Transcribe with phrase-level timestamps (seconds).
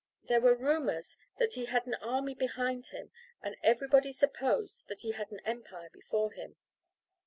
[0.23, 3.11] There were rumours that he had an army behind him
[3.43, 6.55] and everybody supposed that he had an empire before him.